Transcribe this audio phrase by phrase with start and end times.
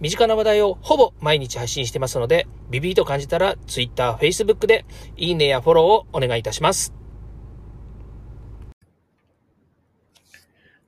[0.00, 4.86] 身近な話題をほぼ毎日配信してますので、ビビーと感じたら Twitter、Facebook で
[5.16, 6.94] いいねやフォローをお願いいたします。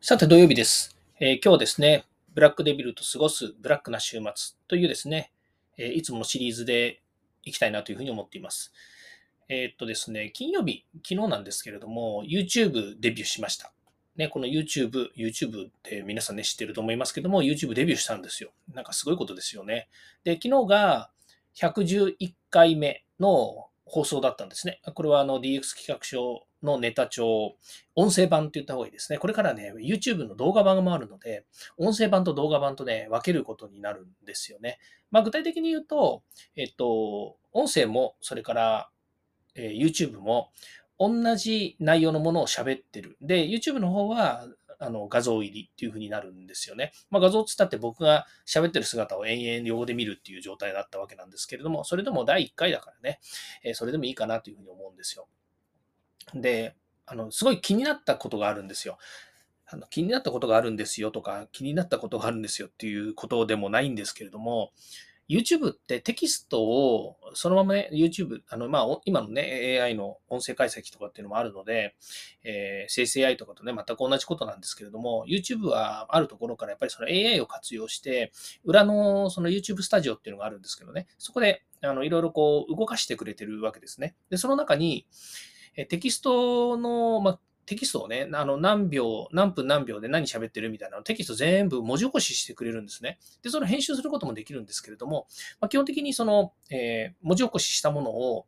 [0.00, 0.96] さて土曜日です。
[1.20, 5.30] えー、今日はですね、ブラックデビルと過ごすブラックな週末というですね、
[5.76, 7.02] えー、いつものシリーズで
[7.44, 8.72] いきたいなというふうに思っています。
[9.50, 13.74] えー、っとですね、金曜日、昨日なんですけれども、YouTube デビューしました。
[14.16, 18.52] ね、この YouTube、YouTube って皆さんね、知ってると思いますけども、YouTube デビューしたんですよ。
[18.72, 19.88] なんかすごいことですよね。
[20.24, 21.10] で、昨日が
[21.56, 24.80] 111回目の放送だったんですね。
[24.94, 27.56] これはあの DX 企画書のネタ帳、
[27.94, 29.18] 音声版って言った方がいいですね。
[29.18, 31.44] これからね、YouTube の動画版もあるので、
[31.76, 34.78] 音声版と動画版とね、分けることになるんですよね。
[35.10, 36.22] まあ具体的に言うと、
[36.56, 38.90] えっと、音声も、それから、
[39.54, 40.50] え、YouTube も、
[40.98, 43.16] 同じ内容のものを喋ってる。
[43.20, 44.46] で、YouTube の方は、
[44.78, 46.92] あの、画像入りっていう風になるんですよね。
[47.10, 53.20] まあ、画像つったって僕が喋ってる姿を延々横で見るっていう状態だったわけなんですけれども、それでも第1回だからね、
[53.62, 55.28] えそれでもいいかなというふうに思うんですよ。
[56.34, 56.74] で、
[57.06, 58.98] あの、すごい気になったことがあるんですよ。
[59.66, 64.72] あの気になったことがあるんですよとか、気になったことがあるんですよっていうことでもないんですけれども、
[65.28, 71.94] YouTube ってテキストをそのままね、YouTube、あの、まあ、今のね、AI の音声解析とかっていうのもあるので、
[72.44, 78.32] えー、生成 AI とかとね、全く同じことなんですけれども、YouTube はあるところからやっぱりその AI を活用して、
[78.64, 84.14] 裏のその YouTube スタジオっていうのがあるんですけどね、そこで、あの、いろいろこう、動かしてくれてるわけですね。
[84.30, 85.06] で、その中に、
[85.88, 93.18] テキストの、まあ、テキストをね、あの何秒、何分何秒で何喋ってるみたいなのテキスト全部文字起こししてくれるんですね。
[93.42, 95.26] で、その編集することもできるんですけれども、
[95.60, 98.46] まあ、基本的にその、えー、文字起こししたものを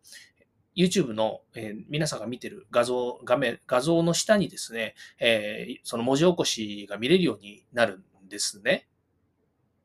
[0.77, 8.89] YouTube の、えー、皆さんが見てる画像、画面、画像の下にですね、えー、その文字起こしが見れるようになるんですね。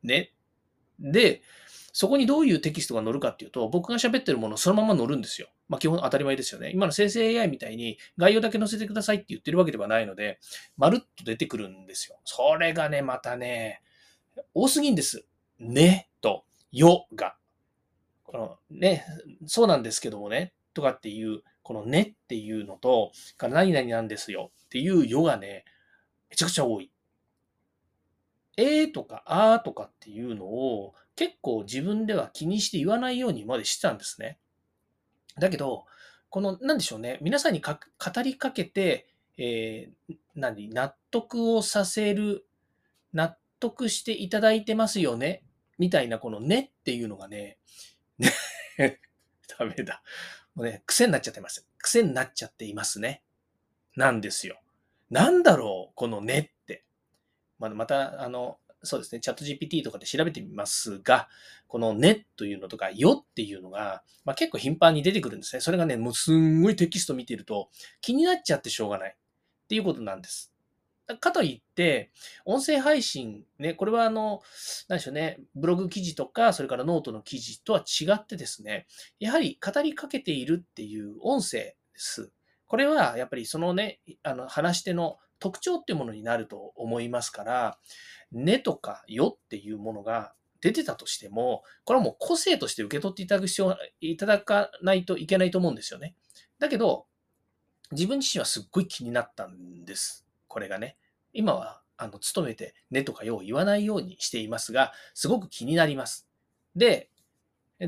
[0.01, 0.33] ね。
[0.99, 1.41] で、
[1.99, 5.49] そこにどういうテキストが載るかっていうと、僕が喋ってるものそのまま載るんですよ。
[5.67, 6.71] まあ基本当たり前ですよね。
[6.73, 10.39] 今の生成 AI みたいに概要だけ載せてくださいって言ってるわけではないので、
[10.77, 12.17] まるっと出てくるんですよ。
[12.23, 13.81] それがね、またね、
[14.53, 15.25] 多すぎんです。
[15.59, 17.35] ねと、よが。
[18.23, 19.03] このね、
[19.45, 23.11] そうなんですけどもね、とかっていう、このねっていうのと、
[23.41, 25.65] 何々なんですよっていうよがね、
[26.29, 26.89] めちゃくちゃ多い。
[28.55, 34.39] えーとかあーとかっていうのを結構自分では気にして言わないようにまでしてたんですね。
[35.37, 35.83] だけど、
[36.29, 42.45] この、なんでしょうね、皆さんに語りかけて、えー、何、納得をさせる、
[43.11, 45.43] 納得していただいてますよね、
[45.77, 47.57] みたいなこのねっていうのがね、
[48.17, 48.31] ね
[49.59, 50.01] ダメだ。
[50.55, 51.67] もうね、癖になっちゃってます。
[51.79, 53.23] 癖になっちゃっていますね。
[53.97, 54.61] なんですよ。
[55.09, 56.85] なんだろう、このねって。
[57.57, 61.27] ままた、あの、そうですね、チャット GPT とかで調べてみますが、
[61.67, 65.61] このねというのとかよっていうのが、まあ、結構頻繁に出てくるんですね。
[65.61, 67.69] それがね、もうすんごいテキスト見てると
[68.01, 70.53] 気になっちゃってしょうがないっていうことなんです。
[71.17, 72.11] かといって、
[72.45, 74.41] 音声配信、ね、これはあの、
[74.87, 78.85] 何でしょうね、ブログ記事とか、それからノートの記事とは違ってですね、
[79.19, 82.31] やはり語りかけているっていう音声です。
[82.69, 87.79] これはやっぱりそのね、あの話し手の特徴っていうものになると思いますから、
[88.31, 96.13] ねとかよっていうものが出てたとしても、これはもう個性として受け取っていただく必要、いただかないといけないと思うんですよね。
[96.59, 97.07] だけど、
[97.91, 100.27] 自分自身はすっごい気になったんです。
[100.47, 100.95] これがね。
[101.33, 106.27] 今は、あの、努めてねとかよう言わないようにしていますが、すごく気になります。
[106.75, 107.08] で、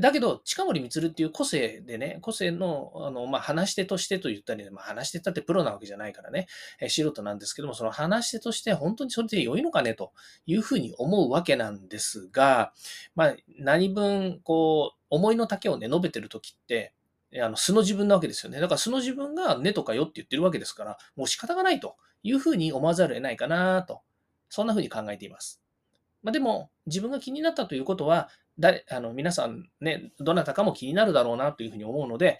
[0.00, 6.46] だけど、近森光っていう個性でね、個性の、あの、まあ、話し手としてと言ったり、まあ、話し手だってプロなわけじゃないからね、
[6.80, 10.12] え素人なんですけども、その話し手として本当にそれで良いのかね、と
[10.46, 12.72] いうふうに思うわけなんですが、
[13.14, 16.94] まあ、何分、こう、思いの丈をね、述べてるときって、
[17.42, 18.60] あの素の自分なわけですよね。
[18.60, 24.02] だから素の自分がねとかよって言ってるわけですから、もう仕方がないというふうに思わざるを得ないかなと、
[24.50, 25.62] そんなふうに考えています。
[26.22, 28.28] まあ、でも、自分が気になったということは、
[28.58, 32.38] 誰、あの、皆さんね、どなたかも気になるだろうなというふうに思うので、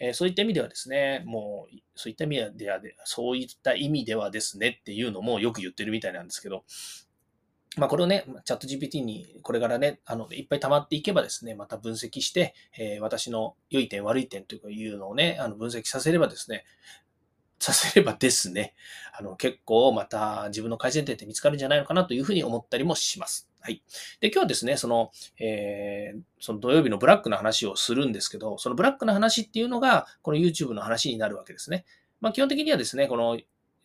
[0.00, 6.64] えー、そういった意味ではですね、もう、そういった意味では、そういった意味ではですねっていうのもよく言ってるみたいなんですけど、
[7.76, 16.64] まあ、これをね、チャット GPT にこれからね、あの、いっぱい溜まっていけばですね、また分析して、えー、私の良い点、悪い点というのをね、あの分析させればですね、
[17.60, 18.74] させればですね、
[19.18, 23.47] あの、結構また自分の改善点って見つかるんじゃないのかなというふうに思ったりもします。
[23.60, 23.82] はい。
[24.20, 31.84] で、今日はですね、その、えー、その土曜日のブラックの話をするんですけど、そのブラックの話っていうのが、この YouTube の話になるわけですね。
[32.20, 33.38] まあ、基本的にはですね、この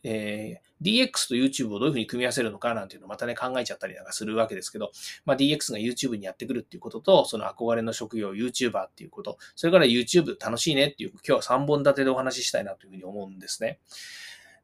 [0.04, 4.92] えー、DX と YouTube をどういうふうに組み合わせるのかなんていうのをまたね、考えちゃったりなんかするわけですけど、
[5.26, 13.80] まあ、DX が YouTube にやってくるっていうことと、その憧れの職業 YouTuber っていうこと、それから YouTube 楽しいねっていう、今日は3本立てでお話ししたいなというふうに思うんですね。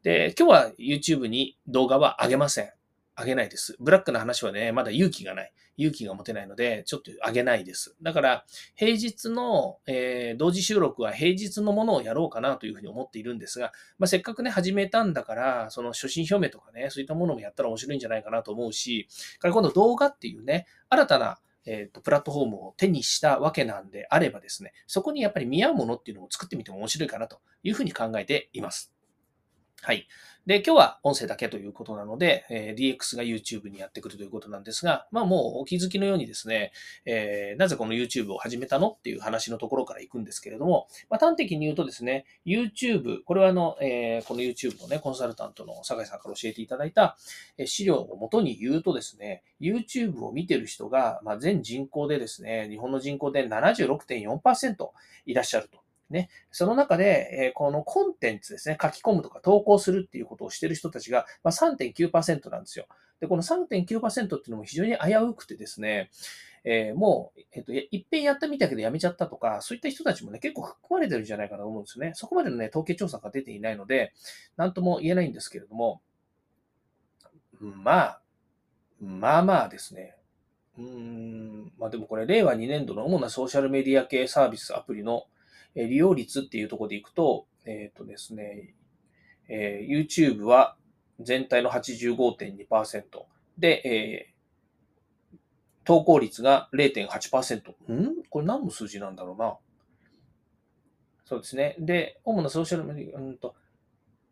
[0.03, 2.78] で、今日は YouTube に動画は上げません。
[3.19, 3.75] 上げないです。
[3.79, 5.51] ブラックな話はね、まだ勇気がない。
[5.77, 7.95] 勇気が持てないので、ちょっと上げないです。
[8.01, 8.45] だから、
[8.75, 19.07] 平日の、えー、同時収録は平日のものをやろうかなというふうに思っているんですが、まあ、せっかくね、始めたんだから、その初心表明とかね、そういったものもやったら面白いんじゃないかなと思うし、
[19.39, 28.93] から今度動画っていうね、新たなえっ、と、プラットフォームを手にしたわけなんであればですね、そこにやっぱり見合うものっていうのを作ってみても面白いかなというふうに考えています。
[29.81, 30.07] はい。
[30.49, 36.71] で、今日は音声だけということなので、えー、DX が YouTube にやってくるということなんですが、まあもうお気づきのようにですね、
[37.05, 47.15] えー、なぜこの YouTube を始めたのっていう話のところから行くんですけれども、まあ、端的に言うとですね、YouTube、これはあの、えー、この YouTube のね、コンサルタントの酒井さんから教えていただいた
[47.67, 54.89] 資料をもとに言うとですね、YouTube を見てる人が、まあ、全人口でですね、日本の人口で76.4%
[55.27, 55.81] いらっしゃると。
[56.09, 62.87] ね、その中で、えこのコンテンツですね、書き込むとか投稿するっていうことをしてる人たちが、ま、3.9%なんですよ。
[63.19, 66.09] で、この3.9%っていうのも非常に危うくてですね、
[66.63, 72.11] えー、もう、えっ、と、いっぺんやってみたけどやめちゃったとか、そういった人たちもね、結構含まれてるんじゃないかなと思うんですよね。
[72.15, 74.13] そこまでのね、統計調査が出ていないので、
[74.57, 76.01] なんとも言えないんですけれども、
[77.59, 78.21] まあ、
[79.01, 80.15] まあまあですね。
[80.77, 85.25] うーん、まあでもこれ、令和2年度の主なソーシャルメディア系サービスアプリの
[85.75, 88.73] え利用率っていうところでいくと、えっ、ー、とですね、
[89.47, 90.75] えー、YouTube は
[91.19, 93.03] 全体の85.2%
[93.57, 95.37] で、えー、
[95.83, 97.71] 投稿率が0.8%。
[97.91, 98.23] ん？
[98.29, 99.57] これ何の数字なんだろうな？
[101.25, 101.75] そうですね。
[101.79, 103.55] で、主なソーシャルメディア、うんと、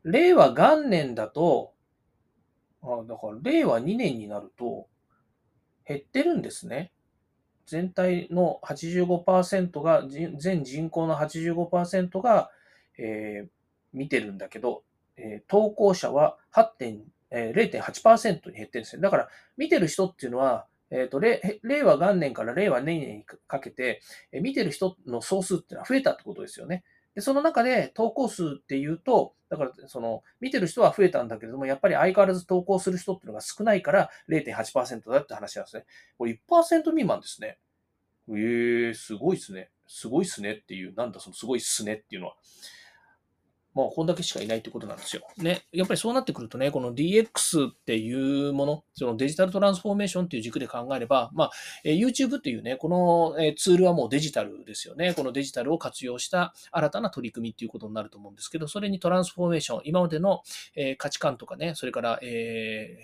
[0.04, 1.74] 令和元年だと、
[2.82, 4.88] あだから令和2年になると
[5.88, 6.92] 減ってるんですね。
[7.68, 12.50] 全体の85%が、全人口の85%が、
[12.98, 13.48] えー、
[13.94, 14.84] 見てるんだけど、
[15.18, 19.02] えー、投稿者は8えー、0.8%に減ってるんですね。
[19.02, 26.84] だから、見てる人っていうのは、えっ、ー、と、令和元年から令和年年にかけて、えー、見てる人の総数っていうのは増えたってことですよね。
[27.18, 35.86] で、その中で投稿数っていうと、だから、その、見てる人は増えたんだけれども、やっぱり相変わらず投稿する人っていうのが少ないから0.8%だって話なんですね。
[36.20, 37.58] これ1%未満ですね。
[38.30, 39.72] ええー、すごいっすね。
[39.88, 42.36] すごいっすねっていう、なんだそのすごいっすねっていうのは。
[43.78, 45.22] まあ、こんだけしかいないってことなんですよ。
[45.38, 45.62] ね。
[45.72, 51.52] やっぱりそうなってくるとね、この DX っていうもの、そのデジタルトランスフォーメーションっていう軸で考えれば、まあ、
[51.84, 55.14] え YouTube っていうね、このえツールはもうデジタルですよね。
[55.14, 60.42] このデジタルを活用した新たな取り組みっていうことになると思うんですけど、それにトランスフォーメーション、今までの
[60.76, 62.98] え価値観とかね、それから、え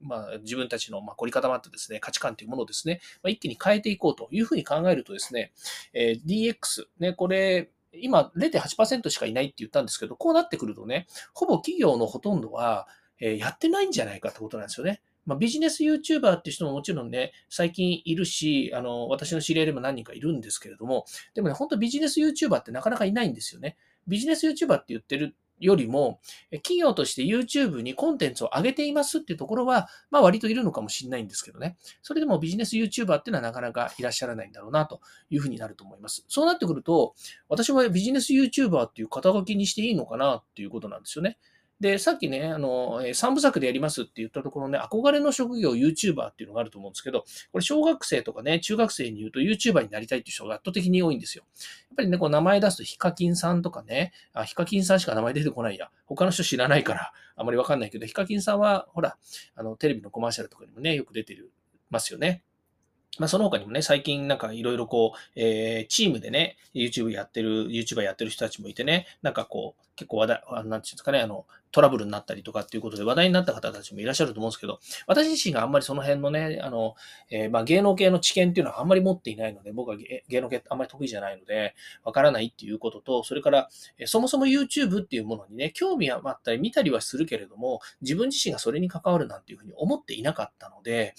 [0.00, 5.52] まあ、自分たちの、ま凝り固まったですね、価値観というものをですね、ま一気に変えていこうというふうに考えるとですね、
[5.92, 12.88] え DX、ね、これ、今0.8%しかいないって言ったんですけど、こうなってくるとね、ほぼ企業のほとんどは、
[13.20, 15.02] えやってないんじゃないかってことなんですよね。
[15.26, 21.04] まあ、ビジネス YouTuber っていう人ももちろんね、最近いるし、あの、私の知り合いでも何人かいるんですけれども、
[21.34, 23.76] でもね、本当ビジネス YouTuber ってなかなかいないんですよね。
[24.08, 31.76] ビジネス YouTuber って言ってるよりも、企業として YouTube にコンテンツを上げていますっていうところは、まあ割といるのかもしれないんですけどね。
[32.02, 36.24] それでもビジネス YouTuber っていうのはなかなかいらっしゃらないんだろうなというふうになると思います。
[36.28, 37.14] そうなってくると、
[37.48, 41.38] 私はビジネス YouTuber っていう肩書きにしていいのかなっていうことなんですよね。
[41.80, 51.44] で、さっきね、あの、三部作でやりますって言ったところね、憧れの職業 YouTuber っていうのがあると思うんですけど、これ小学生とかね、中学生に言うと YouTuber になりたいっていう人が圧倒的に多いんですよ。
[51.88, 55.90] やっぱりね、こう名前出すとヒカキンさんとかね、あ、ヒカキンさんしか名前出てこないや。
[56.04, 59.16] 他の人知らないから、あまりわかんないけど、ヒカキンさんは、ほら、
[59.54, 61.50] あの、テレビのコマーシャルとかにもね、よく出てる、
[61.88, 62.42] ますよね。
[63.18, 76.94] まあ、その他にもね、最近なんかいろいろこう、えー、チームでね、YouTube やってる、YouTuber やってる人たちもいてね、なんかこう、結構話題、なんていうんですかね、あの、トラブルになったりとかっていうことで話題になった方たちもいらっしゃると思うんですけど、私自身があんまりその辺のね、あの、
[77.30, 79.96] えー、まあ芸能系の知見っていうのはあんまり持っていないので、僕は
[80.28, 81.74] 芸能系ってあんまり得意じゃないので、
[82.04, 91.14] わからないっていうことと、それから、えそもそも YouTube っていうものにね、興味はあったり見たりはするけれども、自分自身がそれに関わるなんていうふうに思っていなかったので、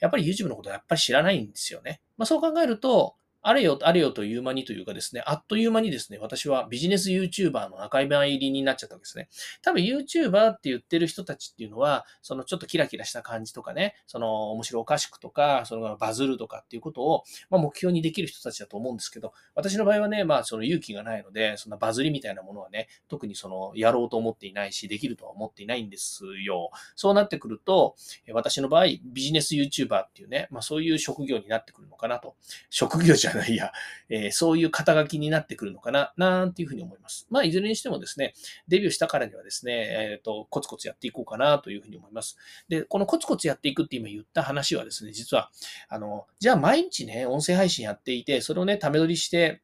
[0.00, 2.00] やっぱり YouTube のことはやっぱり知らないんですよね。
[2.16, 3.14] まあそう考えると、
[3.46, 9.28] あれよ、あれよという間にというかですね、あっという間にですね、私はビジネス YouTuber の仲間入りになっちゃったわけですね。
[9.60, 26.70] 多分 YouTuber って言ってる人たちっていうのは、そのちょっとキラキラした感じとかね、その面白おかしくとか、そのバズるとかっていうことを、まあ、目標にできる人たちだと思うんですけど、私の場合はね、まあその勇気がないので、そんなバズりみたいなものはね、特にそのやろうと思っていないし、できるとは思っていないんですよ。
[26.96, 27.94] そうなってくると、
[28.32, 32.36] 私の場合、ビジネス YouTuber っていうね、まあそういう職業になってくるのかなと。
[32.70, 33.72] 職業じゃないや、
[34.08, 37.26] えー、そういう肩書きになってくるのかな、なんていうふうに思います。
[37.30, 38.34] まあ、いずれにしてもですね、
[38.68, 42.36] デビューしたからにはですね、えっ、ー、と、コツコツやっていこうかなというふうに思います。
[42.68, 45.50] で、このコツコツやっていくって今言った話はですね、実は、
[45.88, 49.62] あの、じゃあ毎日ね、音声配信やっていて、それをね、ため撮りして、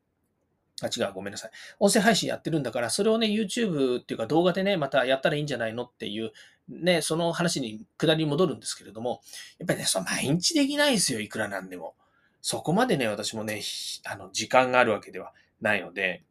[0.82, 1.50] あ、違う、ごめんなさい。
[1.78, 6.32] 音声配信やってるんだから、それをね、YouTube っていうか動画でね、またやったらいいんじゃないのっていう、
[6.68, 9.20] ね、その話に、下りに戻るんですけれども、
[9.58, 11.94] やっぱりね、そ毎日できないですよ、いくらなんでも。
[12.42, 13.62] そこまでね、私もね、
[14.04, 16.24] あの、時間があるわけではないので、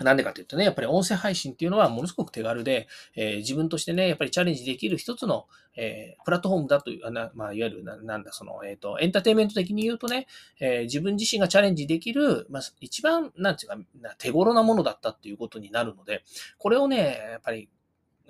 [0.00, 10.26] なんでかというとね、やっぱり音声配信っていうのはものすごく手軽で、えー、自分としてね、やっぱりチャレンジできる一つの、えー、プラットフォームだという、なまあ、いわゆるな、なんだ、その、えっ、ー、と、エンターテイメント的に言うとね、
[10.60, 13.78] え自分自身がチャレンジできる、まあ、一番、なんていうか、
[14.18, 16.22] 手頃なものだったっていうことになるので、
[16.58, 17.68] これをね、やっぱり、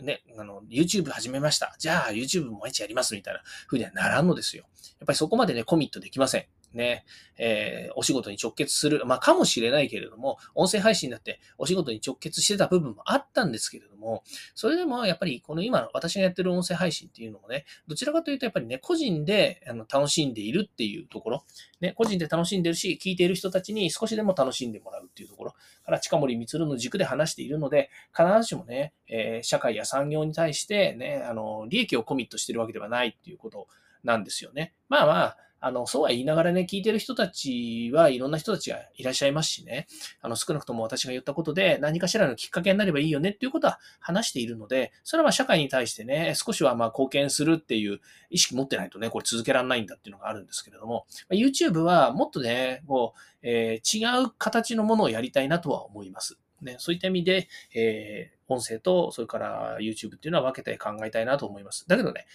[0.01, 1.75] ね、あの、YouTube 始めました。
[1.79, 4.65] じゃあ YouTube も毎日やりますみたいな風にはならんのですよ。
[5.01, 6.45] やっぱりそこまでね、コミットできません。
[6.73, 7.05] ね、
[7.37, 14.23] えー、お仕事に直結する、まあ、かもしれないけれども、音声配信だってお仕事に直結してた部分もあったんですけれども、
[14.55, 21.45] それでもやっぱりこの今私がやってる音声配信っていうのもね、どちらかというとやっぱりね、個人であの楽しんでいるっていうところ、
[21.81, 33.69] ね、個人で楽しんでるし、聞いている人たちに少しでも楽しんでもらうっていうところから近森光の軸で話しているので、必ずしもね、えー、社会や産業に対してね、あの、利益をコミットしてるわけではないっていうこと
[34.05, 34.75] なんですよね。
[34.89, 39.87] まあまあ、あの、そうは言いながらね、聞いてる人たちはいろんな人たちがいらっしゃいますしね、
[40.21, 48.01] あの、少なくとも私が言ったことで何かしらのきっかけになればいいよねっていうことは話しているので、それは社会に対してね、少しはまあ貢献するっていう
[48.31, 56.39] 意識持ってないとね、これ続けられないんだっていうのがあるんですけれども、YouTube はもっとね、こう、えー、違う形のものをやりたいなとは思います。
[56.63, 61.87] ね、そういった意味で、えー、音声と、それから YouTube っていうのは分けて考えたいなと思います。
[61.87, 62.27] だけどね、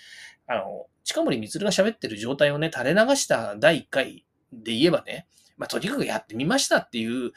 [0.47, 5.27] あの、近森光が喋ってる状態をね、垂れ流した第1回で言えばね、
[5.57, 7.31] まあ、とにかくやってみましたっていう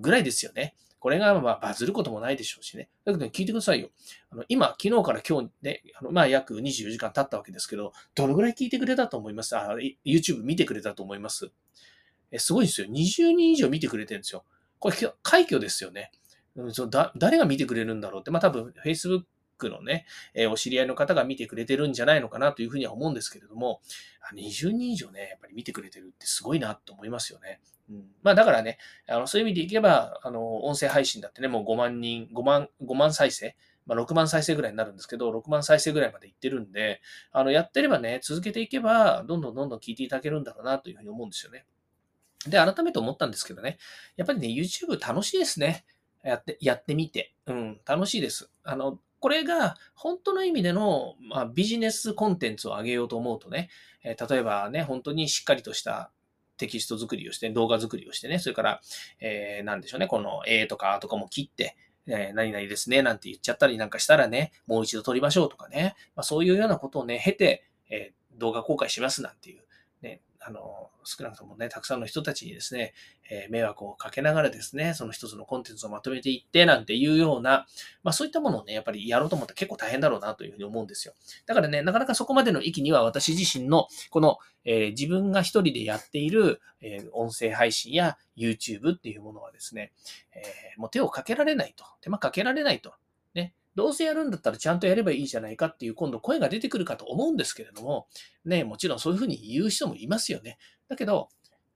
[0.00, 0.74] ぐらいですよね。
[0.98, 2.88] これがまあバズることもないでしょうしね。
[3.04, 3.90] だけど、ね、聞いてくださいよ。
[4.30, 9.56] あの今、昨日から今日ね、あのまあ約24時間経ったわけですけど、どのぐらい聞いてくれたと思います？
[9.56, 11.50] あ ?YouTube 見てくれたと思います？
[12.32, 12.88] えすごいですよ。
[12.88, 14.44] 20人以上見てくれてるんですよ。
[14.80, 16.10] これ、快挙ですよね。
[16.56, 19.24] うん、そだ誰が見てくれるんだろうって、まあ多分 Facebook
[19.64, 23.80] のね、えー、お知り合いの方が見てくれてるんじゃないのかなというふうには思うんですけれども、
[24.34, 27.60] 20人以上ね、やっぱり見てくれてるってすごいなと思いますよね。
[27.88, 41.64] うん、まあだからね、あのそういう意味でいけば、あの、音声配信だってね、もう5万人、5万、5万再生、まあ、6万再生ぐらいになるんですけど、6万再生ぐらいまでいってるんで、あの、やってればね、続けていけば、どんどんどんどん聞いていただけるんだろうなというふうに思うんですよね。
[42.48, 43.78] で、改めて思ったんですけどね、
[44.16, 45.84] やっぱりね、YouTube 楽しいですね。
[46.28, 47.34] やって、やってみて。
[47.46, 48.50] うん、楽しいです。
[48.64, 53.70] あの、これが本当の意味での、まあ、ビジネスコンテンツを上げようと思うとね、
[54.04, 56.10] えー、例えばね、本当にしっかりとした
[56.58, 58.80] テキスト作りをして、動画作りをしてね、それから、
[59.20, 61.76] えー、なんでしょうね、この A とかとかも切って、
[62.08, 69.65] え、何々ですね、なんて言っちゃったりなんかしたらね、もう一度撮りましょうとかね、まあ、そういうようなことをね、経て、えー、動画公開しますなんていう、
[70.46, 72.94] あの、少なくともね、たくさんの人たちにですね、
[73.28, 77.66] えー、迷惑をかけながらですね、その一つのコンテンツをまとめていって、なんていうような、
[78.04, 81.14] まあそういったものをね、やっぱりやろうと思ったら結構大変だろうなというふうに思うんですよ。
[81.46, 89.92] だからね、なかなかそこまでの域には私自身の、この、えー、自分が一人でやっている、えー、音声配信や YouTube っていうものはですね、
[90.32, 90.42] え
[90.76, 92.94] もう手をかけられないと、手間かけられないと。
[93.76, 98.08] どうせやるんだったらちゃんとやればいいじゃないかっていう今度声が出てくるかと思うんですけれども、
[98.44, 100.58] ね、もちろんそういうふうに言う人もいますよね。
[100.88, 101.28] だけど、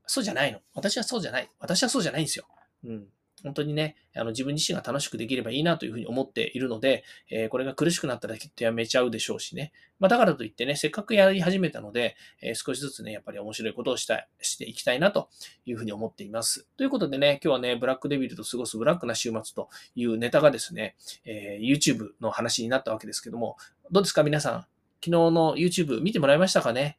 [0.06, 0.60] そうじゃないの。
[0.74, 1.50] 私はそうじゃない。
[1.60, 2.46] 私はそうじゃないんですよ。
[2.84, 3.06] うん。
[3.42, 9.72] 本当にね、あの自分自身が楽しくできればいいなというふうに思っているので、えー、これが苦しくなったらきっとやめちゃうでしょうしね。
[9.98, 15.28] まあ、だからといってね、せっかくやり始めたので、えー、少しずつね、やっぱり面白いことをしたい、していきたいなと
[15.66, 16.66] いうふうに思っています。
[16.76, 23.56] ということでね、今日はね、ブラックデビルと過ごすブラックな週末というネタがですね、えー、YouTube の話になったわけですけども、
[23.90, 24.54] どうですか皆さん？
[24.54, 24.66] 昨
[25.04, 26.98] 日の YouTube 見てもらいましたかね？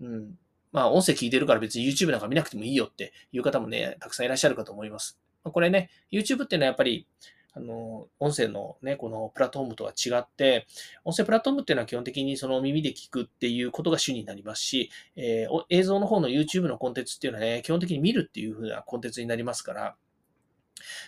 [0.00, 0.38] うん。
[0.72, 5.18] まあ、音声聞いてるから別に YouTube なんか見なくてもいいよっていう方もね、たくさんいらっしゃるかと思います。
[5.50, 7.06] これね、YouTube っていうのはやっぱり、
[7.56, 10.66] あの、音声のね、このプラットフォームとは違って、
[11.04, 19.96] 音声プラットフォームっていうのは基本的にその耳で聞くっていうことが主になりますし、えー、映像の方の YouTube のコンテンツっていうのはね、基本的に見るっていう風なコンテンツになりますから、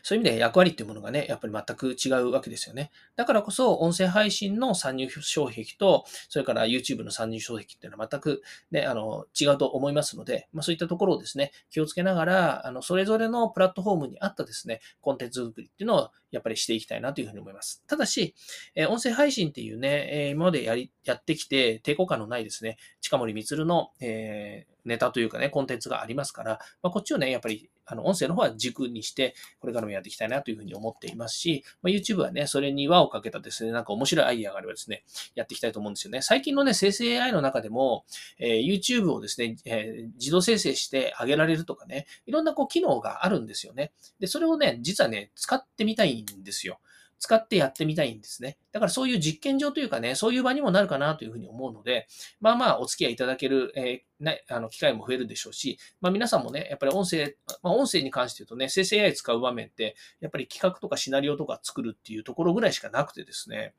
[0.02, 2.90] そういう意味で役割っていうものがね、やっぱり全く違うわけですよね。
[3.16, 17.82] だからこそ、音声配信の参入障壁と、それから YouTube の参入障壁っていうのは全くね、あの、違うと思いますので、まあそういったところをですね、気をつけながら、あの、それぞれのプラットフォームに合ったですね、コンテンツ作りっていうのをやっぱりしていきたいなというふうに思います。
[17.86, 18.34] ただし、
[18.74, 35.04] え音声配信っていうね、え今までやり、やってきて抵抗感のないですね、近森光の、えーネタというかね、コンテンツがありますから、まあ、こっちをね、やっぱり、あの、音声の方は軸にして、これからもやっていきたいなというふうに思っていますし、まあ、YouTube はね、それに輪をかけたですね、なんか面白いアイディアがあればですね、
[35.34, 36.22] やっていきたいと思うんですよね。
[36.22, 38.04] 最近のね、生成 AI の中でも、
[38.38, 43.92] えー、YouTube をですね、えー、自動生成してあげられるとかね、いろんなこう機能があるんですよね。
[44.18, 46.80] で、それをね、実はね、使ってみたいんですよ。
[47.18, 48.58] 使ってやってみたいんですね。
[48.72, 52.06] だからそういう実験場というかね、そういう場にもなるかなというふうに思うので、
[52.40, 63.74] まあまあお付き合いいただける、え、ね、あの機会も増えるでしょうし、まあ皆さんもね、やっぱり音声、まあ音声に関して言うとね、生成 AI 使う場面って、やっぱり企画とかシナリオとか作るっていうところぐらいしかなくてですね、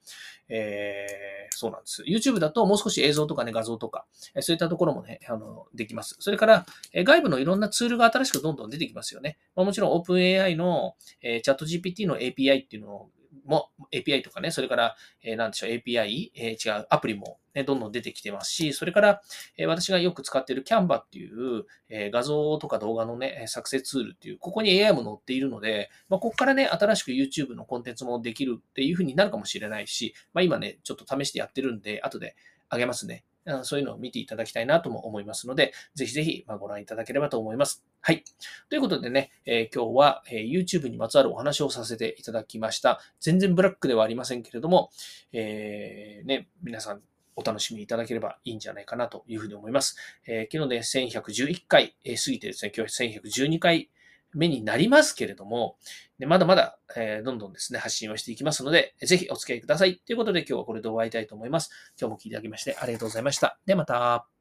[0.48, 2.03] えー、そうなんです。
[2.03, 4.05] YouTube だともう少し映像とかね、画像とか、
[4.39, 6.15] そういったところもね、あの、できます。
[6.19, 9.38] それから、外部のいろんなツールが新しくどんどん出てきますよね。
[9.55, 13.10] まあ、もちろん OpenAI の、えー、チャット GPT の API っていうのを
[13.50, 19.22] も API とかね、それから、えー、なんでしょう、API、えー、違う、アプリも、ね、どんどん出てきてますし、それから、
[19.58, 32.36] えー、私がよく使っている Canva っていう、えー、画像とか動画のね、作成ツールっていう、ここに AI も載っているので、まあ、ここからね、新しく YouTube のコンテンツもできるっていうふうになるかもしれないし、まあ、今ね、ちょっと試してやってるんで、後で
[32.70, 33.24] あげますね。
[33.63, 37.84] そういうのを見ていただきたいなとも思いますので、ぜひぜひご覧いただければと思います。
[38.01, 38.24] はい。
[38.70, 43.00] ということでね、えー、今日は、え、YouTube にまつわるお話をさせていただきました。
[43.20, 44.89] 全然ブラックではありませんけれども、
[45.34, 47.01] えー、ね、皆さん
[47.36, 49.98] お楽しみいただければいいんじゃないかなというふうに思います。
[50.27, 53.89] えー、昨日ね、1111回、え、過ぎてですね、今日1112回
[54.33, 55.77] 目になりますけれども、
[56.17, 59.98] でまだまだ、えー、どんどんですね、発信をしていきますので、ぜひお付き合いください。
[59.98, 61.70] ということで今日はこれで終わりたいと思います。
[62.00, 63.59] 今日も聞いていただきましてありがとうございました。
[63.65, 64.39] ではまた。